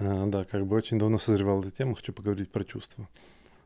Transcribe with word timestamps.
А, 0.00 0.26
да, 0.26 0.44
как 0.44 0.64
бы 0.64 0.76
очень 0.76 0.98
давно 0.98 1.18
созревала 1.18 1.60
эта 1.60 1.72
тема, 1.72 1.96
хочу 1.96 2.12
поговорить 2.12 2.52
про 2.52 2.62
чувства. 2.64 3.08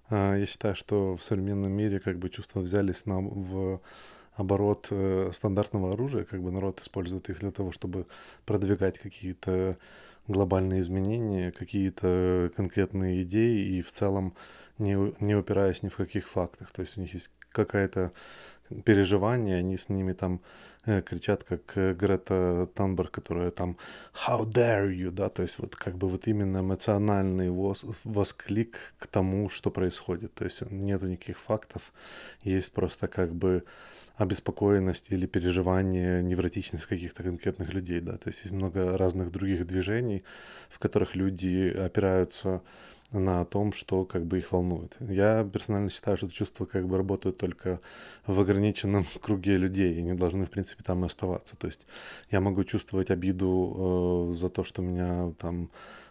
А, 0.09 0.35
я 0.35 0.47
считаю, 0.47 0.75
что 0.75 1.15
в 1.15 1.23
современном 1.23 1.73
мире 1.73 2.01
как 2.01 2.19
бы 2.19 2.31
чувства 2.31 2.61
взялись 2.61 3.05
на, 3.05 3.21
в 3.21 3.81
оборот 4.35 4.89
э, 4.91 5.31
стандартного 5.35 5.93
оружия, 5.93 6.25
как 6.25 6.43
бы 6.43 6.51
народ 6.51 6.81
использует 6.81 7.29
их 7.29 7.41
для 7.41 7.51
того, 7.51 7.71
чтобы 7.71 8.07
продвигать 8.47 8.99
какие-то 8.99 9.77
глобальные 10.27 10.81
изменения, 10.81 11.53
какие-то 11.53 12.51
конкретные 12.57 13.23
идеи 13.23 13.77
и 13.77 13.83
в 13.83 13.93
целом 13.93 14.35
не, 14.79 14.97
не 15.23 15.35
упираясь 15.35 15.83
ни 15.83 15.91
в 15.91 15.97
каких 15.97 16.29
фактах. 16.29 16.71
То 16.71 16.81
есть 16.81 16.97
у 16.97 17.03
них 17.03 17.13
есть 17.13 17.31
какая-то 17.51 18.13
переживание, 18.81 19.59
они 19.59 19.77
с 19.77 19.89
ними 19.89 20.13
там 20.13 20.41
э, 20.87 21.03
кричат, 21.03 21.45
как 21.45 21.61
э, 21.77 21.95
Грета 21.95 22.69
Танберг, 22.75 23.11
которая 23.11 23.51
там 23.51 23.77
«How 24.27 24.45
dare 24.45 24.91
you?», 24.91 25.11
да, 25.11 25.29
то 25.29 25.43
есть 25.43 25.59
вот 25.59 25.77
как 25.77 25.97
бы 25.97 26.09
вот 26.09 26.27
именно 26.27 26.59
эмоциональный 26.59 27.51
вос, 27.51 27.85
восклик 28.05 28.95
к 28.99 29.07
тому, 29.07 29.51
что 29.51 29.71
происходит. 29.71 30.35
То 30.35 30.45
есть 30.45 30.63
нету 30.71 31.07
никаких 31.07 31.39
фактов, 31.39 31.93
есть 32.43 32.73
просто 32.73 33.09
как 33.09 33.35
бы 33.35 33.65
обеспокоенность 34.17 35.07
или 35.11 35.27
переживание, 35.27 36.23
невротичность 36.23 36.87
каких-то 36.87 37.23
конкретных 37.23 37.73
людей, 37.73 38.01
да, 38.01 38.13
то 38.13 38.29
есть 38.29 38.41
есть 38.41 38.53
много 38.53 38.99
разных 38.99 39.33
других 39.33 39.67
движений, 39.67 40.23
в 40.69 40.79
которых 40.79 41.17
люди 41.17 41.75
опираются 41.77 42.63
на 43.13 43.45
том, 43.45 43.73
что 43.73 44.05
как 44.05 44.25
бы 44.25 44.39
их 44.39 44.53
волнует. 44.53 44.97
Я 45.01 45.45
персонально 45.45 45.91
считаю, 45.91 46.17
что 46.17 46.31
чувства 46.31 46.65
как 46.65 46.87
бы 46.87 46.97
работают 46.97 47.39
только 47.39 47.81
в 48.27 48.41
ограниченном 48.41 49.07
круге 49.21 49.57
людей 49.57 49.95
и 49.95 50.03
не 50.03 50.15
должны, 50.15 50.47
в 50.47 50.51
принципе, 50.51 50.83
там 50.83 51.03
и 51.03 51.07
оставаться. 51.07 51.57
То 51.57 51.67
есть 51.67 51.87
я 52.31 52.41
могу 52.41 52.65
чувствовать 52.65 53.11
обиду 53.11 54.31
э, 54.31 54.35
за 54.35 54.49
то, 54.49 54.65
что 54.65 54.83
меня 54.83 55.33
там 55.39 55.71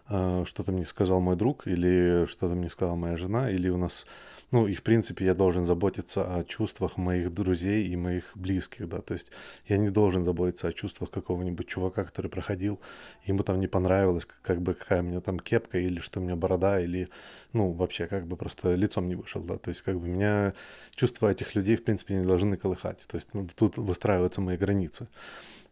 э, 0.09 0.43
что-то 0.45 0.71
мне 0.71 0.85
сказал 0.85 1.19
мой 1.19 1.35
друг 1.35 1.67
или 1.67 2.25
что-то 2.27 2.53
мне 2.53 2.69
сказала 2.69 2.95
моя 2.95 3.17
жена, 3.17 3.49
или 3.49 3.69
у 3.69 3.77
нас 3.77 4.05
ну, 4.51 4.67
и 4.67 4.73
в 4.73 4.83
принципе 4.83 5.25
я 5.25 5.33
должен 5.33 5.65
заботиться 5.65 6.23
о 6.23 6.43
чувствах 6.43 6.97
моих 6.97 7.33
друзей 7.33 7.87
и 7.87 7.95
моих 7.95 8.31
близких, 8.35 8.87
да, 8.89 8.99
то 9.01 9.13
есть 9.13 9.31
я 9.67 9.77
не 9.77 9.89
должен 9.89 10.25
заботиться 10.25 10.67
о 10.67 10.73
чувствах 10.73 11.09
какого-нибудь 11.09 11.67
чувака, 11.67 12.03
который 12.03 12.29
проходил, 12.29 12.79
ему 13.25 13.43
там 13.43 13.59
не 13.59 13.67
понравилось, 13.67 14.27
как 14.41 14.61
бы 14.61 14.73
какая 14.73 15.01
у 15.01 15.05
меня 15.05 15.21
там 15.21 15.39
кепка 15.39 15.77
или 15.79 15.99
что 15.99 16.19
у 16.19 16.23
меня 16.23 16.35
борода, 16.35 16.81
или, 16.81 17.09
ну, 17.53 17.71
вообще 17.71 18.07
как 18.07 18.27
бы 18.27 18.35
просто 18.35 18.75
лицом 18.75 19.07
не 19.07 19.15
вышел, 19.15 19.41
да, 19.41 19.57
то 19.57 19.69
есть 19.69 19.81
как 19.81 19.99
бы 19.99 20.07
меня 20.07 20.53
чувства 20.95 21.31
этих 21.31 21.55
людей, 21.55 21.77
в 21.77 21.83
принципе, 21.83 22.15
не 22.15 22.25
должны 22.25 22.57
колыхать, 22.57 22.99
то 23.07 23.15
есть 23.15 23.29
ну, 23.33 23.47
тут 23.55 23.77
выстраиваются 23.77 24.41
мои 24.41 24.57
границы. 24.57 25.07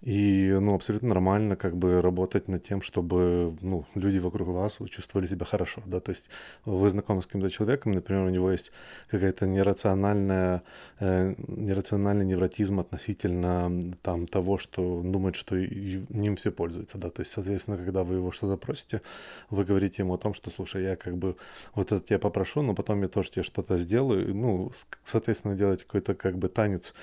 И, 0.01 0.55
ну, 0.61 0.75
абсолютно 0.75 1.09
нормально 1.09 1.57
как 1.57 1.75
бы 1.75 2.01
работать 2.01 2.47
над 2.47 2.63
тем, 2.63 2.81
чтобы, 2.81 3.57
ну, 3.61 3.85
люди 3.95 4.17
вокруг 4.17 4.47
вас 4.47 4.77
чувствовали 4.89 5.27
себя 5.27 5.45
хорошо, 5.45 5.81
да, 5.85 5.99
то 5.99 6.11
есть 6.11 6.29
вы 6.63 6.89
знакомы 6.89 7.21
с 7.21 7.25
каким-то 7.25 7.49
человеком, 7.49 7.91
например, 7.91 8.23
у 8.23 8.29
него 8.29 8.49
есть 8.49 8.71
какая-то 9.09 9.45
нерациональная, 9.45 10.63
э, 11.01 11.35
нерациональный 11.47 12.25
невротизм 12.25 12.79
относительно 12.79 13.93
там 14.01 14.25
того, 14.25 14.57
что 14.57 14.99
он 14.99 15.11
думает, 15.11 15.35
что 15.35 15.57
и, 15.57 16.05
ним 16.07 16.37
все 16.37 16.51
пользуются, 16.51 16.97
да, 16.97 17.09
то 17.09 17.21
есть, 17.21 17.33
соответственно, 17.33 17.75
когда 17.75 18.05
вы 18.05 18.15
его 18.15 18.31
что-то 18.31 18.55
просите, 18.55 19.01
вы 19.49 19.65
говорите 19.65 20.03
ему 20.03 20.13
о 20.13 20.17
том, 20.17 20.33
что, 20.33 20.49
слушай, 20.49 20.81
я 20.81 20.95
как 20.95 21.17
бы 21.17 21.35
вот 21.75 21.91
это 21.91 21.99
тебя 21.99 22.19
попрошу, 22.19 22.61
но 22.61 22.73
потом 22.73 23.01
я 23.01 23.09
тоже 23.09 23.31
тебе 23.31 23.43
что-то 23.43 23.77
сделаю, 23.77 24.33
ну, 24.33 24.71
соответственно, 25.03 25.55
делать 25.55 25.83
какой-то 25.83 26.15
как 26.15 26.37
бы 26.37 26.47
танец 26.47 26.93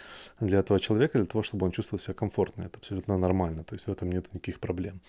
для 0.41 0.61
этого 0.61 0.81
человека, 0.81 1.19
для 1.19 1.27
того, 1.27 1.43
чтобы 1.43 1.67
он 1.67 1.73
чувствовал 1.73 2.03
себя 2.03 2.15
комфортно, 2.15 2.63
это 2.63 2.86
абсолютно 2.87 3.19
нормально, 3.19 3.65
то 3.65 3.75
есть 3.75 3.87
в 3.87 3.93
этом 3.93 4.13
нет 4.13 4.33
никаких 4.35 4.61
проблем. 4.61 5.01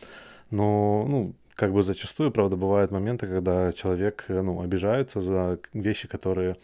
Но, 0.51 1.05
ну, 1.07 1.33
как 1.55 1.71
бы 1.71 1.83
зачастую, 1.83 2.31
правда, 2.31 2.55
бывают 2.55 2.91
моменты, 2.91 3.27
когда 3.27 3.71
человек, 3.71 4.25
э, 4.29 4.41
ну, 4.41 4.61
обижается 4.61 5.21
за 5.21 5.59
вещи, 5.73 6.07
которые, 6.07 6.55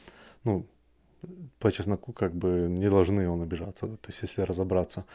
ну, 0.44 0.66
по 1.60 1.72
чесноку 1.72 2.14
как 2.14 2.34
бы 2.34 2.68
не 2.70 2.90
должны 2.90 3.30
он 3.30 3.42
обижаться. 3.42 3.88
Да? 3.88 3.96
То 3.96 4.10
есть 4.10 4.24
если 4.24 4.42
разобраться 4.42 5.06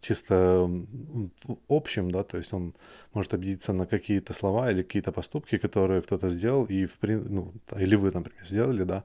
чисто 0.00 0.66
в 0.66 1.58
общем, 1.68 2.10
да, 2.10 2.22
то 2.22 2.38
есть 2.38 2.54
он 2.54 2.74
может 3.12 3.34
обидеться 3.34 3.72
на 3.72 3.86
какие-то 3.86 4.32
слова 4.32 4.70
или 4.70 4.82
какие-то 4.82 5.12
поступки, 5.12 5.58
которые 5.58 6.00
кто-то 6.00 6.30
сделал, 6.30 6.64
и 6.64 6.86
в 6.86 6.96
ну, 7.02 7.52
или 7.76 7.96
вы, 7.96 8.10
например, 8.12 8.46
сделали, 8.46 8.84
да, 8.84 9.04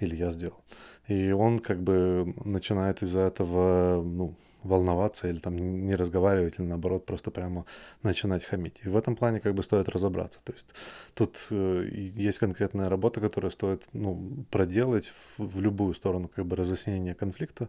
или 0.00 0.16
я 0.16 0.30
сделал. 0.30 0.62
И 1.08 1.32
он 1.32 1.58
как 1.58 1.82
бы 1.82 2.32
начинает 2.44 3.02
из-за 3.02 3.20
этого, 3.20 4.02
ну, 4.04 4.34
волноваться 4.64 5.28
или 5.28 5.38
там 5.38 5.86
не 5.86 5.94
разговаривать, 5.94 6.58
или 6.58 6.66
наоборот 6.66 7.06
просто 7.06 7.30
прямо 7.30 7.64
начинать 8.02 8.44
хамить. 8.44 8.80
И 8.84 8.88
в 8.88 8.96
этом 8.96 9.14
плане 9.14 9.40
как 9.40 9.54
бы 9.54 9.62
стоит 9.62 9.88
разобраться. 9.88 10.40
То 10.44 10.52
есть 10.52 10.66
тут 11.14 11.36
э, 11.50 11.88
есть 11.92 12.38
конкретная 12.38 12.88
работа, 12.88 13.20
которую 13.20 13.50
стоит 13.50 13.82
ну, 13.92 14.44
проделать 14.50 15.12
в, 15.36 15.46
в 15.46 15.60
любую 15.60 15.94
сторону 15.94 16.28
как 16.34 16.46
бы 16.46 16.56
разъяснения 16.56 17.14
конфликта, 17.14 17.68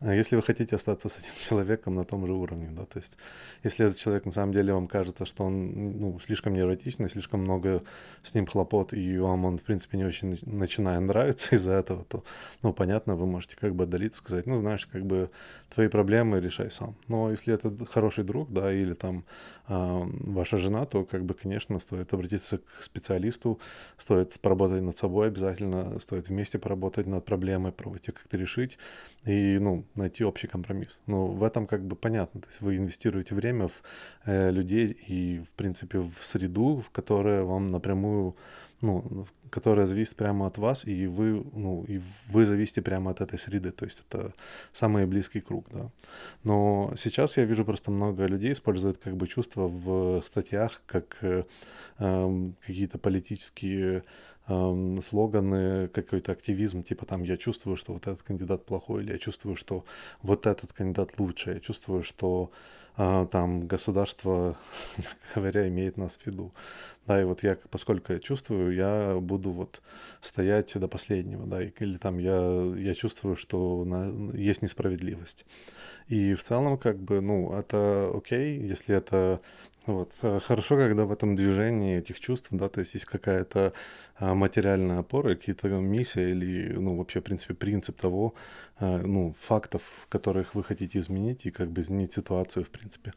а 0.00 0.14
если 0.14 0.36
вы 0.36 0.42
хотите 0.42 0.76
остаться 0.76 1.08
с 1.08 1.18
этим 1.18 1.32
человеком 1.48 1.94
на 1.94 2.04
том 2.04 2.26
же 2.26 2.32
уровне. 2.32 2.68
Да? 2.70 2.84
То 2.84 2.98
есть 2.98 3.16
если 3.62 3.86
этот 3.86 3.98
человек 3.98 4.26
на 4.26 4.32
самом 4.32 4.52
деле 4.52 4.74
вам 4.74 4.86
кажется, 4.86 5.24
что 5.24 5.44
он 5.44 5.98
ну, 5.98 6.20
слишком 6.20 6.52
невротичный, 6.52 7.08
слишком 7.08 7.40
много 7.40 7.82
с 8.22 8.34
ним 8.34 8.46
хлопот, 8.46 8.92
и 8.92 9.18
вам 9.18 9.46
он 9.46 9.58
в 9.58 9.62
принципе 9.62 9.96
не 9.96 10.04
очень 10.04 10.38
начинает 10.42 11.00
нравиться 11.00 11.54
из-за 11.56 11.72
этого, 11.72 12.04
то 12.04 12.22
ну 12.62 12.72
понятно, 12.72 13.16
вы 13.16 13.26
можете 13.26 13.56
как 13.56 13.74
бы 13.74 13.84
отдалиться, 13.84 14.18
сказать, 14.18 14.46
ну 14.46 14.58
знаешь, 14.58 14.86
как 14.86 15.04
бы 15.04 15.30
твои 15.74 15.88
проблемы 15.88 16.33
проблемы 16.34 16.40
решай 16.40 16.70
сам. 16.70 16.94
Но 17.08 17.30
если 17.30 17.54
это 17.54 17.70
хороший 17.86 18.24
друг, 18.24 18.52
да, 18.52 18.72
или 18.72 18.94
там 18.94 19.24
э, 19.68 20.04
ваша 20.34 20.56
жена, 20.56 20.84
то, 20.86 21.04
как 21.04 21.22
бы, 21.22 21.34
конечно, 21.34 21.80
стоит 21.80 22.14
обратиться 22.14 22.58
к 22.58 22.82
специалисту, 22.82 23.58
стоит 23.98 24.40
поработать 24.40 24.82
над 24.82 24.98
собой 24.98 25.28
обязательно, 25.28 25.98
стоит 26.00 26.28
вместе 26.28 26.58
поработать 26.58 27.06
над 27.06 27.24
проблемой, 27.24 27.72
пробовать 27.72 28.08
ее 28.08 28.12
как-то 28.12 28.38
решить 28.38 28.78
и, 29.28 29.58
ну, 29.60 29.84
найти 29.96 30.24
общий 30.24 30.48
компромисс. 30.48 31.00
Но 31.06 31.26
в 31.26 31.42
этом, 31.42 31.66
как 31.66 31.80
бы, 31.80 31.96
понятно, 31.96 32.40
то 32.40 32.48
есть 32.48 32.62
вы 32.62 32.76
инвестируете 32.76 33.34
время 33.34 33.66
в 33.66 33.82
э, 34.26 34.52
людей 34.52 34.96
и, 35.10 35.38
в 35.38 35.50
принципе, 35.56 35.98
в 35.98 36.14
среду, 36.22 36.76
в 36.80 36.90
которая 36.90 37.42
вам 37.42 37.70
напрямую 37.70 38.34
ну, 38.80 39.26
которая 39.50 39.86
зависит 39.86 40.16
прямо 40.16 40.46
от 40.46 40.58
вас, 40.58 40.84
и 40.84 41.06
вы, 41.06 41.44
ну, 41.52 41.84
и 41.88 42.00
вы 42.28 42.44
зависите 42.44 42.82
прямо 42.82 43.10
от 43.10 43.20
этой 43.20 43.38
среды, 43.38 43.70
то 43.70 43.84
есть 43.84 44.02
это 44.08 44.32
самый 44.72 45.06
близкий 45.06 45.40
круг, 45.40 45.66
да. 45.70 45.90
Но 46.42 46.92
сейчас 46.96 47.36
я 47.36 47.44
вижу 47.44 47.64
просто 47.64 47.90
много 47.90 48.26
людей 48.26 48.52
используют 48.52 48.98
как 48.98 49.16
бы 49.16 49.26
чувства 49.26 49.68
в 49.68 50.22
статьях, 50.22 50.82
как 50.86 51.18
э, 51.22 51.44
э, 51.98 52.50
какие-то 52.66 52.98
политические 52.98 54.02
э, 54.48 54.98
слоганы, 55.02 55.88
какой-то 55.88 56.32
активизм, 56.32 56.82
типа 56.82 57.06
там 57.06 57.22
я 57.22 57.36
чувствую, 57.36 57.76
что 57.76 57.92
вот 57.92 58.06
этот 58.06 58.22
кандидат 58.22 58.66
плохой, 58.66 59.02
или 59.02 59.12
я 59.12 59.18
чувствую, 59.18 59.56
что 59.56 59.84
вот 60.22 60.46
этот 60.46 60.72
кандидат 60.72 61.18
лучше, 61.18 61.52
я 61.52 61.60
чувствую, 61.60 62.02
что 62.02 62.50
а, 62.96 63.26
там 63.26 63.66
государство, 63.66 64.56
говоря, 65.34 65.68
имеет 65.68 65.96
нас 65.96 66.16
в 66.16 66.26
виду. 66.26 66.52
Да, 67.06 67.20
и 67.20 67.24
вот 67.24 67.42
я, 67.42 67.58
поскольку 67.70 68.12
я 68.12 68.18
чувствую, 68.18 68.74
я 68.74 69.18
буду 69.20 69.50
вот 69.50 69.82
стоять 70.22 70.72
до 70.74 70.88
последнего, 70.88 71.46
да, 71.46 71.62
или 71.62 71.98
там 71.98 72.18
я, 72.18 72.72
я 72.76 72.94
чувствую, 72.94 73.36
что 73.36 73.84
на, 73.84 74.32
есть 74.32 74.62
несправедливость. 74.62 75.44
И 76.08 76.34
в 76.34 76.42
целом, 76.42 76.78
как 76.78 76.98
бы, 76.98 77.20
ну, 77.20 77.52
это 77.52 78.10
окей, 78.14 78.58
если 78.58 78.96
это 78.96 79.40
вот. 79.86 80.12
Э, 80.22 80.40
хорошо, 80.40 80.76
когда 80.76 81.04
в 81.04 81.12
этом 81.12 81.36
движении 81.36 81.98
этих 81.98 82.18
чувств, 82.18 82.48
да, 82.50 82.68
то 82.68 82.80
есть 82.80 82.94
есть 82.94 83.04
какая-то 83.06 83.74
а, 84.16 84.34
материальная 84.34 85.00
опора, 85.00 85.34
какие-то 85.34 85.68
миссия 85.68 86.30
или, 86.30 86.72
ну, 86.72 86.96
вообще, 86.96 87.20
в 87.20 87.24
принципе, 87.24 87.54
принцип 87.54 88.00
того, 88.00 88.34
а, 88.78 88.98
ну, 88.98 89.34
фактов, 89.40 89.82
которых 90.08 90.54
вы 90.54 90.64
хотите 90.64 90.98
изменить 90.98 91.44
и 91.46 91.50
как 91.50 91.70
бы 91.70 91.82
изменить 91.82 92.12
ситуацию, 92.12 92.64
в 92.64 92.70
принципе. 92.70 93.12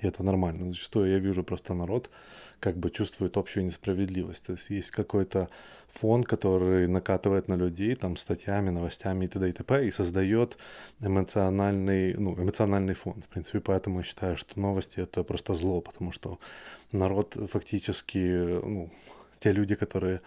И 0.00 0.06
это 0.08 0.22
нормально. 0.24 0.70
Зачастую 0.70 1.10
я 1.10 1.18
вижу 1.18 1.44
просто 1.44 1.74
народ, 1.74 2.10
как 2.60 2.76
бы 2.76 2.90
чувствует 2.90 3.36
общую 3.36 3.66
несправедливость. 3.66 4.44
То 4.44 4.52
есть 4.52 4.70
есть 4.70 4.90
какой-то 4.90 5.48
фон, 5.92 6.24
который 6.24 6.86
накатывает 6.86 7.48
на 7.48 7.54
людей 7.54 7.94
там 7.94 8.16
статьями, 8.16 8.70
новостями 8.70 9.24
и 9.24 9.28
т.д. 9.28 9.48
и 9.48 9.52
т.п. 9.52 9.86
и 9.86 9.90
создает 9.90 10.58
эмоциональный, 11.00 12.14
ну, 12.14 12.34
эмоциональный 12.34 12.94
фон. 12.94 13.22
В 13.22 13.28
принципе, 13.28 13.60
поэтому 13.60 13.98
я 13.98 14.04
считаю, 14.04 14.36
что 14.36 14.60
новости— 14.60 15.00
это 15.02 15.22
просто 15.22 15.54
зло, 15.54 15.80
потому 15.80 16.12
что 16.12 16.38
народ 16.92 17.36
фактически, 17.50 18.18
ну, 18.18 18.90
те 19.40 19.52
люди, 19.52 19.74
которые 19.74 20.20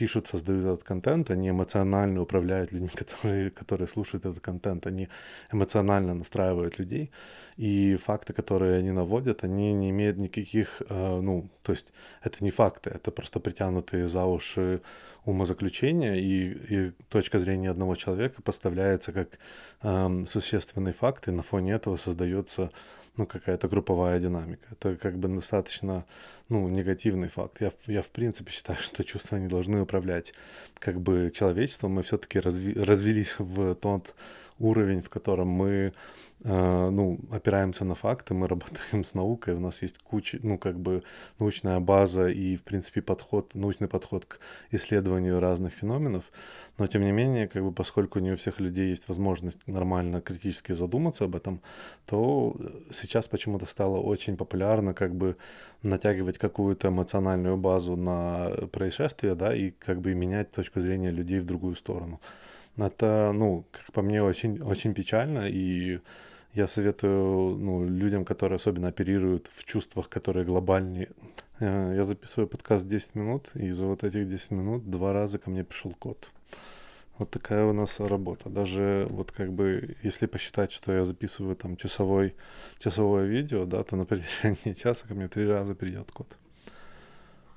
пишут, 0.00 0.28
создают 0.28 0.64
этот 0.64 0.82
контент, 0.82 1.30
они 1.30 1.50
эмоционально 1.50 2.22
управляют 2.22 2.72
людьми, 2.72 2.88
которые, 2.94 3.50
которые 3.50 3.86
слушают 3.86 4.24
этот 4.24 4.40
контент, 4.40 4.86
они 4.86 5.08
эмоционально 5.52 6.14
настраивают 6.14 6.78
людей, 6.78 7.10
и 7.58 7.96
факты, 7.96 8.32
которые 8.32 8.78
они 8.78 8.92
наводят, 8.92 9.44
они 9.44 9.74
не 9.74 9.90
имеют 9.90 10.16
никаких, 10.16 10.82
э, 10.88 11.20
ну, 11.20 11.44
то 11.62 11.72
есть 11.72 11.92
это 12.24 12.44
не 12.44 12.50
факты, 12.50 12.90
это 12.90 13.10
просто 13.10 13.40
притянутые 13.40 14.08
за 14.08 14.24
уши 14.24 14.80
умозаключения, 15.26 16.14
и, 16.14 16.54
и 16.74 16.92
точка 17.08 17.38
зрения 17.38 17.70
одного 17.70 17.94
человека 17.96 18.42
поставляется 18.42 19.12
как 19.12 19.28
э, 19.82 20.24
существенный 20.26 20.92
факт, 20.92 21.28
и 21.28 21.30
на 21.30 21.42
фоне 21.42 21.72
этого 21.72 21.98
создается 21.98 22.70
ну, 23.16 23.26
какая-то 23.26 23.68
групповая 23.68 24.20
динамика. 24.20 24.66
Это 24.70 24.96
как 24.96 25.18
бы 25.18 25.28
достаточно, 25.28 26.04
ну, 26.50 26.68
негативный 26.68 27.28
факт. 27.28 27.60
Я, 27.60 27.72
я 27.86 28.02
в 28.02 28.08
принципе 28.08 28.52
считаю, 28.52 28.78
что 28.82 29.02
чувства 29.04 29.36
не 29.36 29.48
должны 29.48 29.80
управлять 29.80 30.34
как 30.78 31.00
бы 31.00 31.32
человечеством. 31.34 31.92
Мы 31.92 32.02
все-таки 32.02 32.38
разви, 32.38 32.74
развелись 32.74 33.36
в 33.38 33.74
тот 33.76 34.14
уровень, 34.58 35.02
в 35.02 35.08
котором 35.08 35.48
мы 35.48 35.94
Э, 36.42 36.88
ну, 36.90 37.18
опираемся 37.30 37.84
на 37.84 37.94
факты, 37.94 38.32
мы 38.32 38.48
работаем 38.48 39.04
с 39.04 39.12
наукой, 39.14 39.54
у 39.54 39.60
нас 39.60 39.82
есть 39.82 39.98
куча, 39.98 40.38
ну, 40.42 40.56
как 40.56 40.78
бы 40.78 41.02
научная 41.38 41.80
база 41.80 42.28
и, 42.28 42.56
в 42.56 42.62
принципе, 42.62 43.02
подход, 43.02 43.54
научный 43.54 43.88
подход 43.88 44.24
к 44.24 44.40
исследованию 44.70 45.38
разных 45.38 45.74
феноменов, 45.74 46.24
но, 46.78 46.86
тем 46.86 47.02
не 47.02 47.12
менее, 47.12 47.46
как 47.46 47.62
бы, 47.62 47.72
поскольку 47.72 48.20
не 48.20 48.32
у 48.32 48.36
всех 48.36 48.58
людей 48.58 48.88
есть 48.88 49.06
возможность 49.08 49.58
нормально 49.66 50.22
критически 50.22 50.72
задуматься 50.72 51.24
об 51.24 51.36
этом, 51.36 51.60
то 52.06 52.56
сейчас 52.90 53.28
почему-то 53.28 53.66
стало 53.66 53.98
очень 53.98 54.38
популярно, 54.38 54.94
как 54.94 55.14
бы, 55.14 55.36
натягивать 55.82 56.38
какую-то 56.40 56.88
эмоциональную 56.88 57.56
базу 57.56 57.96
на 57.96 58.50
происшествие, 58.72 59.34
да, 59.34 59.54
и, 59.54 59.70
как 59.70 60.00
бы, 60.00 60.14
менять 60.14 60.50
точку 60.50 60.80
зрения 60.80 61.10
людей 61.10 61.38
в 61.40 61.44
другую 61.44 61.76
сторону. 61.76 62.20
Это, 62.76 63.32
ну, 63.34 63.64
как 63.70 63.92
по 63.92 64.02
мне, 64.02 64.22
очень, 64.22 64.62
очень 64.62 64.94
печально, 64.94 65.48
и 65.48 66.00
я 66.54 66.66
советую 66.66 67.56
ну, 67.58 67.84
людям, 67.84 68.24
которые 68.24 68.56
особенно 68.56 68.88
оперируют 68.88 69.48
в 69.52 69.64
чувствах, 69.64 70.08
которые 70.08 70.44
глобальнее. 70.44 71.08
Э, 71.60 71.92
я 71.94 72.04
записываю 72.04 72.48
подкаст 72.48 72.88
10 72.88 73.14
минут, 73.14 73.50
и 73.54 73.70
за 73.70 73.86
вот 73.86 74.02
этих 74.02 74.26
10 74.26 74.50
минут 74.52 74.90
два 74.90 75.12
раза 75.12 75.38
ко 75.38 75.50
мне 75.50 75.62
пришел 75.62 75.92
код. 75.98 76.30
Вот 77.20 77.30
такая 77.30 77.66
у 77.66 77.74
нас 77.74 78.00
работа. 78.00 78.48
Даже 78.48 79.06
вот 79.10 79.30
как 79.30 79.52
бы, 79.52 79.94
если 80.02 80.24
посчитать, 80.24 80.72
что 80.72 80.90
я 80.90 81.04
записываю 81.04 81.54
там 81.54 81.76
часовой, 81.76 82.34
часовое 82.78 83.26
видео, 83.26 83.66
да, 83.66 83.84
то 83.84 83.94
на 83.94 84.04
протяжении 84.06 84.72
часа 84.72 85.06
ко 85.06 85.12
мне 85.14 85.28
три 85.28 85.46
раза 85.46 85.74
придет 85.74 86.10
код. 86.12 86.38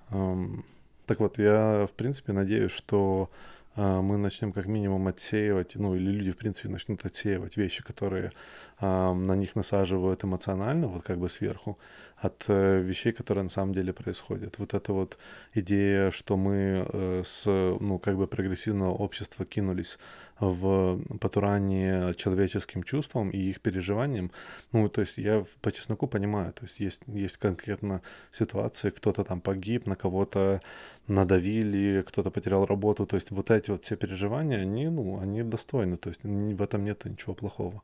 Um, 0.09 0.65
так 1.05 1.21
вот, 1.21 1.37
я 1.37 1.87
в 1.89 1.95
принципе 1.95 2.33
надеюсь, 2.33 2.73
что 2.73 3.29
а, 3.75 4.01
мы 4.01 4.17
начнем 4.17 4.51
как 4.51 4.67
минимум 4.67 5.07
отсеивать, 5.07 5.75
ну 5.75 5.95
или 5.95 6.11
люди 6.11 6.31
в 6.31 6.37
принципе 6.37 6.69
начнут 6.69 7.05
отсеивать 7.05 7.57
вещи, 7.57 7.83
которые 7.83 8.31
а, 8.79 9.13
на 9.13 9.35
них 9.35 9.55
насаживают 9.55 10.23
эмоционально, 10.23 10.87
вот 10.87 11.03
как 11.03 11.17
бы 11.17 11.29
сверху, 11.29 11.79
от 12.23 12.45
э, 12.47 12.81
вещей, 12.81 13.11
которые 13.11 13.43
на 13.43 13.49
самом 13.49 13.73
деле 13.73 13.91
происходят. 13.91 14.57
Вот 14.57 14.73
эта 14.73 14.93
вот 14.93 15.17
идея, 15.53 16.11
что 16.11 16.37
мы 16.37 16.87
э, 16.87 17.23
с, 17.25 17.45
ну 17.45 17.99
как 17.99 18.15
бы 18.17 18.27
прогрессивного 18.27 18.93
общества 18.93 19.45
кинулись 19.45 19.97
в 20.39 20.99
потурание 21.19 22.13
человеческим 22.15 22.83
чувствам 22.83 23.29
и 23.29 23.37
их 23.37 23.61
переживаниям. 23.61 24.31
Ну, 24.71 24.89
то 24.89 25.01
есть 25.01 25.17
я 25.17 25.45
по 25.61 25.71
чесноку 25.71 26.07
понимаю, 26.07 26.53
то 26.53 26.63
есть 26.63 26.79
есть, 26.79 27.01
есть 27.07 27.37
конкретно 27.37 28.01
ситуации, 28.31 28.89
кто-то 28.89 29.23
там 29.23 29.41
погиб, 29.41 29.85
на 29.85 29.95
кого-то 29.95 30.61
надавили, 31.07 32.03
кто-то 32.07 32.31
потерял 32.31 32.65
работу, 32.65 33.05
то 33.05 33.15
есть 33.15 33.31
вот 33.31 33.51
эти 33.51 33.71
вот 33.71 33.83
все 33.83 33.95
переживания, 33.95 34.59
они, 34.59 34.87
ну, 34.87 35.19
они 35.19 35.43
достойны, 35.43 35.97
то 35.97 36.09
есть 36.09 36.23
в 36.23 36.61
этом 36.61 36.83
нет 36.83 37.05
ничего 37.05 37.33
плохого. 37.33 37.81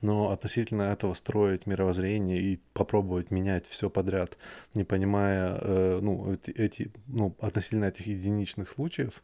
Но 0.00 0.30
относительно 0.30 0.82
этого 0.82 1.14
строить 1.14 1.66
мировоззрение 1.66 2.40
и 2.40 2.60
попробовать 2.74 3.30
менять 3.30 3.66
подряд, 3.88 4.36
не 4.74 4.84
понимая, 4.84 5.58
э, 5.60 6.00
ну, 6.02 6.36
эти, 6.46 6.90
ну, 7.06 7.34
относительно 7.40 7.86
этих 7.86 8.06
единичных 8.06 8.68
случаев, 8.68 9.22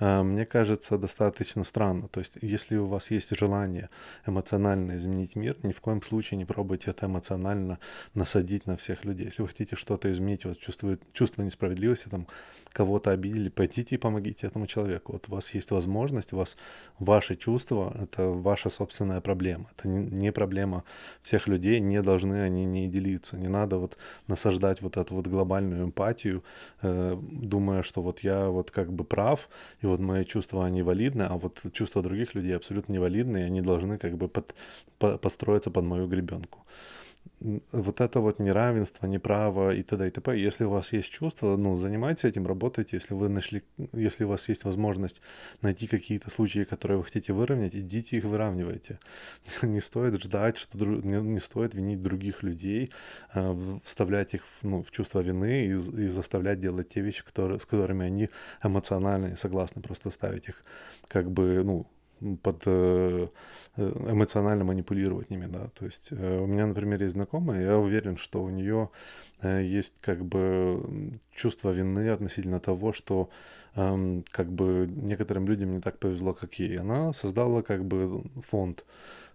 э, 0.00 0.22
мне 0.22 0.44
кажется, 0.46 0.98
достаточно 0.98 1.64
странно. 1.64 2.08
То 2.08 2.20
есть, 2.20 2.34
если 2.42 2.76
у 2.76 2.86
вас 2.86 3.10
есть 3.10 3.36
желание 3.38 3.88
эмоционально 4.26 4.96
изменить 4.96 5.36
мир, 5.36 5.56
ни 5.62 5.72
в 5.72 5.80
коем 5.80 6.02
случае 6.02 6.38
не 6.38 6.44
пробуйте 6.44 6.90
это 6.90 7.06
эмоционально 7.06 7.78
насадить 8.14 8.66
на 8.66 8.76
всех 8.76 9.04
людей. 9.04 9.26
Если 9.26 9.42
вы 9.42 9.48
хотите 9.48 9.76
что-то 9.76 10.10
изменить, 10.10 10.44
вот 10.44 10.58
чувствует, 10.58 11.00
чувство 11.12 11.42
несправедливости, 11.42 12.08
там, 12.08 12.26
кого-то 12.72 13.12
обидели, 13.12 13.48
пойдите 13.48 13.94
и 13.94 13.98
помогите 13.98 14.46
этому 14.46 14.66
человеку. 14.66 15.12
Вот 15.12 15.28
у 15.28 15.32
вас 15.32 15.54
есть 15.54 15.70
возможность, 15.70 16.32
у 16.32 16.36
вас 16.36 16.56
ваши 16.98 17.36
чувства, 17.36 17.96
это 18.02 18.28
ваша 18.28 18.68
собственная 18.68 19.20
проблема. 19.20 19.66
Это 19.76 19.88
не 19.88 20.32
проблема 20.32 20.82
всех 21.22 21.46
людей, 21.46 21.80
не 21.80 22.02
должны 22.02 22.42
они 22.42 22.64
не 22.64 22.88
делиться. 22.88 23.36
Не 23.36 23.48
надо 23.48 23.78
вот 23.78 23.93
насаждать 24.28 24.82
вот 24.82 24.96
эту 24.96 25.14
вот 25.14 25.26
глобальную 25.26 25.84
эмпатию, 25.84 26.42
э, 26.82 27.16
думая, 27.30 27.82
что 27.82 28.02
вот 28.02 28.20
я 28.20 28.48
вот 28.48 28.70
как 28.70 28.92
бы 28.92 29.04
прав, 29.04 29.48
и 29.82 29.86
вот 29.86 30.00
мои 30.00 30.24
чувства, 30.24 30.64
они 30.66 30.82
валидны, 30.82 31.22
а 31.22 31.36
вот 31.36 31.62
чувства 31.72 32.02
других 32.02 32.34
людей 32.34 32.56
абсолютно 32.56 32.92
невалидны, 32.92 33.38
и 33.38 33.42
они 33.42 33.60
должны 33.62 33.98
как 33.98 34.16
бы 34.16 34.28
под, 34.28 34.54
по, 34.98 35.18
подстроиться 35.18 35.70
под 35.70 35.84
мою 35.84 36.06
гребенку 36.06 36.64
вот 37.72 38.00
это 38.00 38.20
вот 38.20 38.38
неравенство, 38.38 39.06
неправо 39.06 39.74
и 39.74 39.82
т.д. 39.82 40.08
и 40.08 40.10
т.п. 40.10 40.38
Если 40.38 40.64
у 40.64 40.70
вас 40.70 40.92
есть 40.92 41.10
чувство, 41.10 41.56
ну, 41.56 41.76
занимайтесь 41.76 42.24
этим, 42.24 42.46
работайте. 42.46 42.96
Если 42.96 43.14
вы 43.14 43.28
нашли, 43.28 43.62
если 43.92 44.24
у 44.24 44.28
вас 44.28 44.48
есть 44.48 44.64
возможность 44.64 45.20
найти 45.60 45.86
какие-то 45.86 46.30
случаи, 46.30 46.64
которые 46.64 46.98
вы 46.98 47.04
хотите 47.04 47.32
выровнять, 47.32 47.74
идите 47.74 48.16
их 48.16 48.24
выравнивайте. 48.24 48.98
Не 49.62 49.80
стоит 49.80 50.22
ждать, 50.22 50.56
что 50.56 50.78
не, 50.78 51.20
не 51.20 51.40
стоит 51.40 51.74
винить 51.74 52.02
других 52.02 52.42
людей, 52.42 52.90
э, 53.34 53.78
вставлять 53.84 54.34
их 54.34 54.44
в, 54.46 54.64
ну, 54.64 54.82
в 54.82 54.90
чувство 54.90 55.20
вины 55.20 55.66
и, 55.66 55.72
и 55.72 56.08
заставлять 56.08 56.60
делать 56.60 56.88
те 56.88 57.02
вещи, 57.02 57.24
которые, 57.24 57.58
с 57.58 57.66
которыми 57.66 58.06
они 58.06 58.30
эмоционально 58.62 59.26
не 59.26 59.36
согласны. 59.36 59.82
Просто 59.82 60.10
ставить 60.10 60.48
их 60.48 60.64
как 61.08 61.30
бы, 61.30 61.62
ну, 61.64 61.86
под 62.42 62.62
э, 62.66 63.28
эмоционально 63.76 64.64
манипулировать 64.64 65.30
ними, 65.30 65.46
да. 65.46 65.68
То 65.78 65.84
есть 65.84 66.08
э, 66.10 66.38
у 66.40 66.46
меня, 66.46 66.66
например, 66.66 67.02
есть 67.02 67.14
знакомая, 67.14 67.62
я 67.62 67.78
уверен, 67.78 68.16
что 68.16 68.42
у 68.42 68.50
нее 68.50 68.90
э, 69.42 69.62
есть 69.62 69.94
как 70.00 70.24
бы 70.24 71.12
чувство 71.34 71.70
вины 71.70 72.08
относительно 72.10 72.60
того, 72.60 72.92
что 72.92 73.30
эм, 73.76 74.24
как 74.30 74.48
бы 74.50 74.88
некоторым 74.88 75.46
людям 75.46 75.72
не 75.72 75.80
так 75.80 75.98
повезло, 75.98 76.32
как 76.32 76.54
ей. 76.54 76.78
Она 76.78 77.12
создала 77.12 77.62
как 77.62 77.84
бы 77.84 78.22
фонд, 78.46 78.84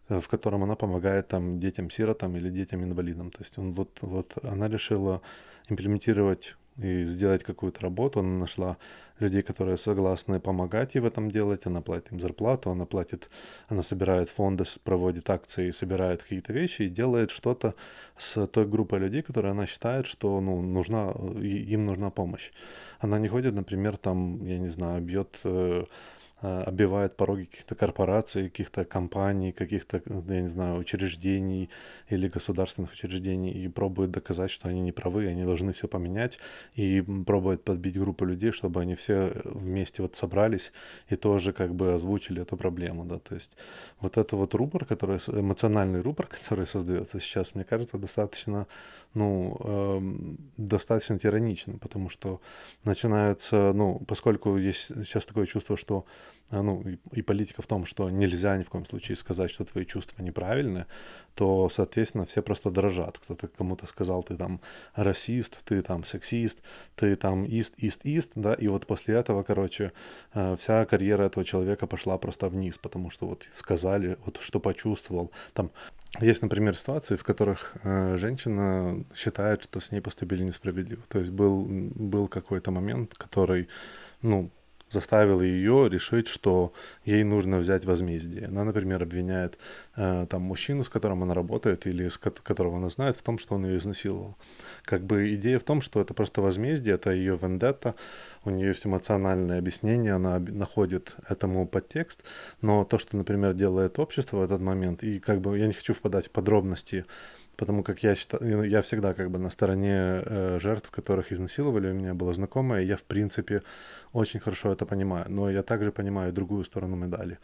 в 0.07 0.27
котором 0.27 0.63
она 0.63 0.75
помогает 0.75 1.27
там 1.27 1.59
детям-сиротам 1.59 2.35
или 2.37 2.49
детям-инвалидам. 2.49 3.31
То 3.31 3.41
есть 3.41 3.57
он 3.57 3.73
вот, 3.73 3.99
вот 4.01 4.33
она 4.43 4.67
решила 4.67 5.21
имплементировать 5.69 6.55
и 6.77 7.03
сделать 7.03 7.43
какую-то 7.43 7.81
работу. 7.81 8.19
Она 8.19 8.39
нашла 8.39 8.77
людей, 9.19 9.41
которые 9.41 9.77
согласны 9.77 10.39
помогать 10.39 10.95
ей 10.95 11.01
в 11.01 11.05
этом 11.05 11.29
делать. 11.29 11.65
Она 11.65 11.81
платит 11.81 12.11
им 12.11 12.19
зарплату, 12.19 12.71
она 12.71 12.85
платит, 12.85 13.29
она 13.67 13.83
собирает 13.83 14.29
фонды, 14.29 14.63
проводит 14.83 15.29
акции, 15.29 15.71
собирает 15.71 16.23
какие-то 16.23 16.53
вещи 16.53 16.83
и 16.83 16.89
делает 16.89 17.31
что-то 17.31 17.75
с 18.17 18.47
той 18.47 18.65
группой 18.65 18.99
людей, 18.99 19.21
которые 19.21 19.51
она 19.51 19.65
считает, 19.67 20.05
что 20.05 20.39
ну, 20.41 20.61
нужна, 20.61 21.11
им 21.41 21.85
нужна 21.85 22.09
помощь. 22.09 22.51
Она 22.99 23.19
не 23.19 23.27
ходит, 23.27 23.53
например, 23.53 23.97
там, 23.97 24.45
я 24.45 24.57
не 24.57 24.69
знаю, 24.69 25.01
бьет 25.01 25.41
э, 26.41 26.49
Э, 26.49 26.63
обивает 26.63 27.17
пороги 27.17 27.45
каких-то 27.45 27.75
корпораций, 27.75 28.49
каких-то 28.49 28.85
компаний, 28.85 29.51
каких-то, 29.51 30.01
я 30.29 30.41
не 30.41 30.47
знаю, 30.47 30.79
учреждений 30.79 31.69
или 32.07 32.29
государственных 32.29 32.93
учреждений 32.93 33.51
и 33.51 33.67
пробует 33.67 34.11
доказать, 34.11 34.49
что 34.49 34.69
они 34.69 34.79
не 34.79 34.93
правы, 34.93 35.27
они 35.27 35.43
должны 35.43 35.73
все 35.73 35.89
поменять 35.89 36.39
и 36.75 37.03
пробует 37.25 37.63
подбить 37.65 37.99
группу 37.99 38.23
людей, 38.23 38.51
чтобы 38.51 38.81
они 38.81 38.95
все 38.95 39.33
вместе 39.43 40.01
вот 40.01 40.15
собрались 40.15 40.71
и 41.09 41.17
тоже 41.17 41.51
как 41.51 41.75
бы 41.75 41.93
озвучили 41.93 42.41
эту 42.41 42.55
проблему, 42.55 43.03
да, 43.03 43.19
то 43.19 43.35
есть 43.35 43.57
вот 43.99 44.17
это 44.17 44.37
вот 44.37 44.55
рупор, 44.55 44.85
который, 44.85 45.19
эмоциональный 45.27 46.01
рупор, 46.01 46.27
который 46.39 46.67
создается 46.67 47.19
сейчас, 47.19 47.53
мне 47.53 47.65
кажется, 47.65 47.97
достаточно, 47.97 48.65
ну, 49.13 49.57
э, 49.59 50.01
достаточно 50.57 51.17
тираничным, 51.17 51.79
потому 51.79 52.09
что 52.09 52.41
начинаются, 52.83 53.73
ну, 53.73 53.99
поскольку 54.07 54.57
есть 54.57 54.87
сейчас 54.87 55.25
такое 55.25 55.45
чувство, 55.45 55.77
что 55.77 56.05
а, 56.51 56.63
ну, 56.63 56.81
и, 56.81 56.97
и 57.19 57.21
политика 57.21 57.61
в 57.61 57.67
том, 57.67 57.85
что 57.85 58.09
нельзя 58.09 58.57
ни 58.57 58.63
в 58.63 58.69
коем 58.69 58.85
случае 58.85 59.15
сказать, 59.17 59.51
что 59.51 59.65
твои 59.65 59.85
чувства 59.85 60.23
неправильны, 60.23 60.85
то, 61.35 61.69
соответственно, 61.69 62.25
все 62.25 62.41
просто 62.41 62.71
дрожат. 62.71 63.19
Кто-то 63.19 63.47
кому-то 63.47 63.85
сказал, 63.87 64.23
ты 64.23 64.35
там 64.35 64.59
расист, 64.95 65.59
ты 65.65 65.81
там 65.81 66.03
сексист, 66.03 66.57
ты 66.95 67.15
там 67.15 67.45
ист, 67.45 67.73
ист, 67.77 68.03
ист, 68.03 68.31
да, 68.35 68.53
и 68.53 68.67
вот 68.67 68.87
после 68.87 69.15
этого, 69.15 69.43
короче, 69.43 69.91
э, 70.33 70.55
вся 70.57 70.85
карьера 70.85 71.23
этого 71.23 71.45
человека 71.45 71.87
пошла 71.87 72.17
просто 72.17 72.49
вниз, 72.49 72.77
потому 72.77 73.11
что 73.11 73.27
вот 73.27 73.47
сказали, 73.51 74.17
вот 74.25 74.39
что 74.41 74.59
почувствовал. 74.59 75.31
Там 75.53 75.71
есть, 76.19 76.41
например, 76.41 76.75
ситуации, 76.75 77.15
в 77.15 77.23
которых 77.23 77.75
э, 77.83 78.17
женщина 78.17 79.03
считает, 79.15 79.63
что 79.63 79.79
с 79.79 79.91
ней 79.91 80.01
поступили 80.01 80.43
несправедливо. 80.43 81.03
То 81.07 81.19
есть 81.19 81.31
был, 81.31 81.65
был 81.69 82.27
какой-то 82.27 82.71
момент, 82.71 83.13
который, 83.13 83.67
ну, 84.21 84.49
заставила 84.89 85.41
ее 85.41 85.89
решить, 85.89 86.27
что 86.27 86.73
ей 87.05 87.23
нужно 87.23 87.57
взять 87.57 87.85
возмездие. 87.85 88.47
Она, 88.47 88.63
например, 88.63 89.03
обвиняет 89.03 89.57
э, 89.95 90.25
там 90.29 90.41
мужчину, 90.41 90.83
с 90.83 90.89
которым 90.89 91.23
она 91.23 91.33
работает 91.33 91.87
или 91.87 92.07
с 92.09 92.17
которого 92.17 92.77
она 92.77 92.89
знает, 92.89 93.15
в 93.15 93.21
том, 93.21 93.37
что 93.39 93.55
он 93.55 93.65
ее 93.65 93.77
изнасиловал. 93.77 94.37
Как 94.83 95.03
бы 95.03 95.33
идея 95.35 95.59
в 95.59 95.63
том, 95.63 95.81
что 95.81 96.01
это 96.01 96.13
просто 96.13 96.41
возмездие, 96.41 96.95
это 96.95 97.11
ее 97.11 97.37
вендетта, 97.41 97.95
у 98.43 98.49
нее 98.49 98.69
есть 98.69 98.85
эмоциональное 98.85 99.59
объяснение, 99.59 100.13
она 100.13 100.39
находит 100.39 101.15
этому 101.27 101.67
подтекст, 101.67 102.23
но 102.61 102.83
то, 102.83 102.97
что, 102.97 103.17
например, 103.17 103.53
делает 103.53 103.99
общество 103.99 104.37
в 104.37 104.43
этот 104.43 104.61
момент, 104.61 105.03
и 105.03 105.19
как 105.19 105.41
бы 105.41 105.57
я 105.57 105.67
не 105.67 105.73
хочу 105.73 105.93
впадать 105.93 106.27
в 106.27 106.31
подробности 106.31 107.05
потому 107.59 107.83
как 107.83 108.03
я 108.03 108.15
считаю, 108.15 108.63
я 108.63 108.81
всегда 108.81 109.13
как 109.13 109.29
бы 109.29 109.37
на 109.37 109.49
стороне 109.49 110.23
э, 110.25 110.59
жертв, 110.61 110.89
которых 110.89 111.33
изнасиловали, 111.33 111.91
у 111.91 111.93
меня 111.93 112.13
была 112.13 112.33
знакомая, 112.33 112.83
и 112.83 112.85
я, 112.85 112.95
в 112.95 113.03
принципе, 113.03 113.61
очень 114.13 114.39
хорошо 114.39 114.71
это 114.71 114.85
понимаю, 114.85 115.25
но 115.29 115.51
я 115.51 115.61
также 115.61 115.91
понимаю 115.91 116.31
другую 116.31 116.63
сторону 116.63 116.95
медали. 116.95 117.37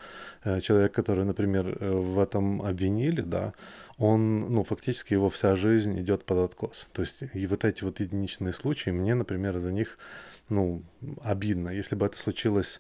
Э, 0.46 0.62
человек, 0.62 0.94
который, 0.94 1.26
например, 1.26 1.68
э, 1.68 1.92
в 1.92 2.18
этом 2.20 2.62
обвинили, 2.62 3.22
да, 3.22 3.54
он, 3.98 4.40
ну, 4.40 4.64
фактически 4.64 5.14
его 5.14 5.30
вся 5.30 5.56
жизнь 5.56 6.00
идет 6.00 6.24
под 6.24 6.38
откос. 6.38 6.88
То 6.94 7.02
есть 7.02 7.16
и 7.34 7.48
вот 7.48 7.66
эти 7.66 7.84
вот 7.84 8.00
единичные 8.00 8.54
случаи, 8.54 8.92
мне, 8.92 9.16
например, 9.16 9.60
за 9.60 9.72
них, 9.72 9.98
ну, 10.50 10.82
обидно. 11.24 11.70
Если 11.70 11.96
бы 11.96 12.06
это 12.06 12.18
случилось 12.18 12.80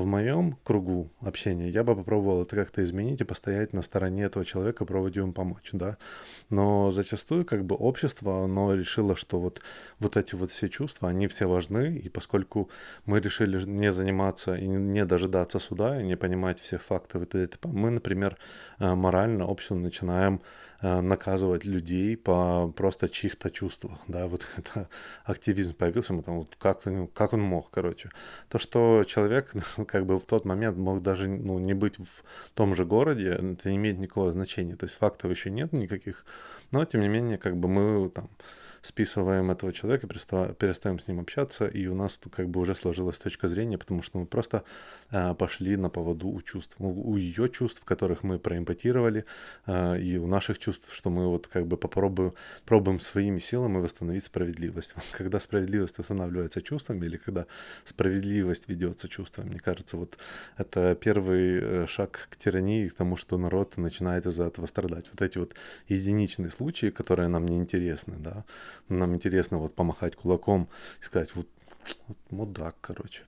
в 0.00 0.06
моем 0.06 0.56
кругу 0.64 1.10
общения 1.20 1.68
я 1.68 1.84
бы 1.84 1.94
попробовал 1.94 2.42
это 2.42 2.56
как-то 2.56 2.82
изменить 2.82 3.20
и 3.20 3.24
постоять 3.24 3.72
на 3.72 3.82
стороне 3.82 4.24
этого 4.24 4.44
человека, 4.44 4.84
пробовать 4.84 5.16
ему 5.16 5.32
помочь, 5.32 5.70
да. 5.72 5.96
Но 6.48 6.90
зачастую 6.90 7.44
как 7.44 7.64
бы 7.64 7.76
общество, 7.76 8.44
оно 8.44 8.74
решило, 8.74 9.16
что 9.16 9.40
вот, 9.40 9.62
вот 9.98 10.16
эти 10.16 10.34
вот 10.34 10.50
все 10.50 10.68
чувства, 10.68 11.08
они 11.08 11.28
все 11.28 11.46
важны, 11.46 11.96
и 11.96 12.08
поскольку 12.08 12.70
мы 13.06 13.20
решили 13.20 13.62
не 13.64 13.92
заниматься 13.92 14.54
и 14.54 14.66
не 14.66 15.04
дожидаться 15.04 15.58
суда, 15.58 16.00
и 16.00 16.04
не 16.04 16.16
понимать 16.16 16.60
всех 16.60 16.82
фактов, 16.82 17.22
и 17.22 17.26
т.д. 17.26 17.48
мы, 17.64 17.90
например, 17.90 18.36
э, 18.78 18.94
морально 18.94 19.46
общество 19.46 19.76
начинаем 19.76 20.40
наказывать 20.82 21.64
людей 21.64 22.16
по 22.16 22.72
просто 22.76 23.08
чьих-то 23.08 23.50
чувствах, 23.50 23.98
да, 24.08 24.26
вот 24.26 24.46
это 24.56 24.88
активизм 25.24 25.74
появился, 25.74 26.12
мы 26.12 26.22
там 26.22 26.38
вот 26.38 26.56
как, 26.58 26.82
как 27.14 27.32
он 27.32 27.40
мог, 27.40 27.70
короче. 27.70 28.10
То, 28.48 28.58
что 28.58 29.04
человек 29.04 29.52
как 29.86 30.06
бы 30.06 30.18
в 30.18 30.24
тот 30.24 30.44
момент 30.44 30.76
мог 30.76 31.02
даже 31.02 31.28
ну, 31.28 31.58
не 31.58 31.74
быть 31.74 31.98
в 31.98 32.50
том 32.54 32.74
же 32.74 32.84
городе, 32.84 33.30
это 33.30 33.70
не 33.70 33.76
имеет 33.76 33.98
никакого 33.98 34.32
значения. 34.32 34.76
То 34.76 34.86
есть 34.86 34.96
фактов 34.96 35.30
еще 35.30 35.50
нет 35.50 35.72
никаких, 35.72 36.24
но 36.70 36.84
тем 36.84 37.00
не 37.00 37.08
менее, 37.08 37.38
как 37.38 37.56
бы 37.56 37.68
мы 37.68 38.08
там 38.10 38.30
списываем 38.82 39.50
этого 39.50 39.72
человека, 39.72 40.06
перестаем 40.06 40.98
с 40.98 41.06
ним 41.06 41.20
общаться, 41.20 41.66
и 41.66 41.86
у 41.86 41.94
нас 41.94 42.18
как 42.30 42.48
бы 42.48 42.60
уже 42.60 42.74
сложилась 42.74 43.18
точка 43.18 43.48
зрения, 43.48 43.78
потому 43.78 44.02
что 44.02 44.18
мы 44.18 44.26
просто 44.26 44.62
э, 45.10 45.34
пошли 45.34 45.76
на 45.76 45.90
поводу 45.90 46.28
у 46.28 46.40
чувств, 46.40 46.76
у, 46.78 47.12
у 47.12 47.16
ее 47.16 47.48
чувств, 47.48 47.84
которых 47.84 48.22
мы 48.22 48.38
проимпотировали, 48.38 49.24
э, 49.66 50.00
и 50.00 50.18
у 50.18 50.26
наших 50.26 50.58
чувств, 50.58 50.88
что 50.92 51.10
мы 51.10 51.28
вот 51.28 51.46
как 51.46 51.66
бы 51.66 51.76
попробуем 51.76 52.34
пробуем 52.64 53.00
своими 53.00 53.40
силами 53.40 53.78
восстановить 53.78 54.24
справедливость. 54.24 54.94
Когда 55.12 55.40
справедливость 55.40 55.98
восстанавливается 55.98 56.62
чувствами, 56.62 57.06
или 57.06 57.16
когда 57.16 57.46
справедливость 57.84 58.68
ведется 58.68 59.08
чувствами, 59.08 59.50
мне 59.50 59.58
кажется, 59.58 59.96
вот 59.96 60.18
это 60.56 60.94
первый 60.94 61.60
э, 61.60 61.86
шаг 61.86 62.28
к 62.30 62.36
тирании, 62.36 62.88
к 62.88 62.94
тому, 62.94 63.16
что 63.16 63.38
народ 63.38 63.76
начинает 63.76 64.26
из-за 64.26 64.44
этого 64.44 64.66
страдать. 64.66 65.06
Вот 65.12 65.22
эти 65.22 65.38
вот 65.38 65.54
единичные 65.88 66.50
случаи, 66.50 66.90
которые 66.90 67.28
нам 67.28 67.46
не 67.46 67.56
интересны, 67.56 68.16
да, 68.18 68.44
нам 68.88 69.14
интересно 69.14 69.58
вот 69.58 69.74
помахать 69.74 70.16
кулаком 70.16 70.68
и 71.02 71.04
сказать, 71.04 71.34
вот 71.34 71.46
вот 72.06 72.16
мудак, 72.30 72.76
короче. 72.80 73.22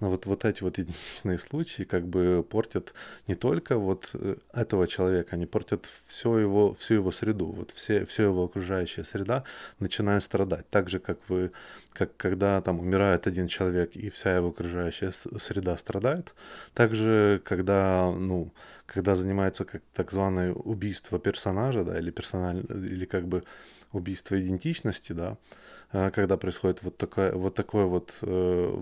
Но 0.00 0.10
вот, 0.10 0.26
вот 0.26 0.44
эти 0.44 0.62
вот 0.62 0.78
единичные 0.78 1.38
случаи 1.38 1.82
как 1.82 2.06
бы 2.06 2.44
портят 2.48 2.92
не 3.26 3.34
только 3.34 3.76
вот 3.76 4.10
э, 4.14 4.36
этого 4.52 4.86
человека, 4.86 5.36
они 5.36 5.46
портят 5.46 5.86
все 6.06 6.38
его, 6.38 6.74
всю 6.74 6.94
его 6.94 7.10
среду, 7.10 7.46
вот 7.46 7.70
все, 7.72 8.04
все 8.04 8.24
его 8.24 8.44
окружающая 8.44 9.04
среда 9.04 9.44
начинает 9.78 10.22
страдать. 10.22 10.68
Так 10.70 10.88
же, 10.88 10.98
как 10.98 11.18
вы, 11.28 11.52
как 11.92 12.16
когда 12.16 12.60
там 12.60 12.80
умирает 12.80 13.26
один 13.26 13.48
человек 13.48 13.96
и 13.96 14.10
вся 14.10 14.36
его 14.36 14.48
окружающая 14.48 15.12
среда 15.38 15.76
страдает, 15.76 16.34
также 16.74 17.40
когда, 17.44 18.10
ну, 18.10 18.50
когда 18.86 19.14
занимается 19.14 19.64
как 19.64 19.82
так 19.92 20.12
званое 20.12 20.52
убийство 20.52 21.18
персонажа, 21.18 21.84
да, 21.84 21.98
или 21.98 22.10
персональ, 22.10 22.64
или 22.68 23.04
как 23.04 23.26
бы 23.26 23.44
убийство 23.92 24.40
идентичности, 24.40 25.12
да, 25.12 25.36
э, 25.92 26.10
когда 26.10 26.36
происходит 26.36 26.82
вот 26.82 26.96
такой 26.96 27.32
вот 27.32 27.54
такой 27.54 27.84
вот 27.84 28.14
э, 28.22 28.26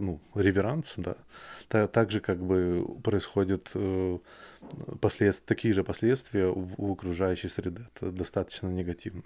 ну, 0.00 0.20
реверанс, 0.34 0.94
да, 0.96 1.16
так 1.68 2.10
же 2.10 2.20
как 2.20 2.38
бы 2.38 2.86
происходят 3.02 3.70
э, 4.72 4.96
послед... 5.00 5.44
такие 5.44 5.74
же 5.74 5.84
последствия 5.84 6.46
в 6.48 6.92
окружающей 6.92 7.48
среде. 7.48 7.86
Это 7.94 8.10
достаточно 8.10 8.68
негативно. 8.68 9.22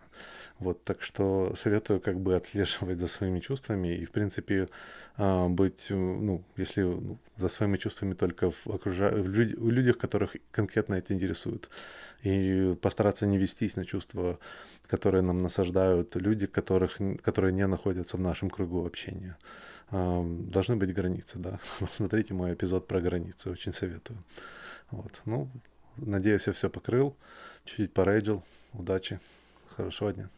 Вот, 0.58 0.84
так 0.84 1.02
что 1.02 1.54
советую 1.56 2.00
как 2.00 2.20
бы 2.20 2.36
отслеживать 2.36 2.98
за 2.98 3.08
своими 3.08 3.40
чувствами 3.40 3.96
и, 3.96 4.04
в 4.04 4.10
принципе, 4.10 4.68
быть, 5.16 5.86
ну, 5.90 6.44
если 6.56 6.82
ну, 6.82 7.18
за 7.36 7.48
своими 7.48 7.76
чувствами 7.76 8.14
только 8.14 8.50
в, 8.50 8.66
окружа... 8.66 9.10
в 9.10 9.28
люд... 9.28 9.58
у 9.58 9.70
людях, 9.70 9.98
которых 9.98 10.36
конкретно 10.52 10.94
это 10.94 11.12
интересует. 11.12 11.68
И 12.22 12.76
постараться 12.80 13.26
не 13.26 13.38
вестись 13.38 13.76
на 13.76 13.84
чувства, 13.84 14.38
которые 14.86 15.22
нам 15.22 15.42
насаждают 15.42 16.16
люди, 16.16 16.46
которых, 16.46 16.98
которые 17.22 17.52
не 17.52 17.66
находятся 17.66 18.16
в 18.16 18.20
нашем 18.20 18.50
кругу 18.50 18.84
общения. 18.86 19.36
Должны 19.90 20.76
быть 20.76 20.92
границы, 20.92 21.38
да. 21.38 21.60
Смотрите 21.92 22.34
мой 22.34 22.54
эпизод 22.54 22.86
про 22.86 23.00
границы, 23.00 23.50
очень 23.50 23.72
советую. 23.72 24.18
Вот. 24.90 25.22
Ну, 25.24 25.48
надеюсь, 25.96 26.46
я 26.46 26.52
все 26.52 26.70
покрыл, 26.70 27.16
чуть-чуть 27.64 27.92
порейджил. 27.92 28.42
Удачи, 28.72 29.20
хорошего 29.68 30.12
дня. 30.12 30.30